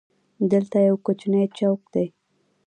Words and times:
دلته 0.51 0.77
یو 0.87 0.95
کوچنی 1.05 1.43
چوک 1.57 1.81
دی. 1.93 2.05